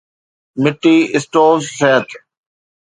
مٽي 0.61 0.95
stoves 1.23 1.63
صحت 1.79 2.07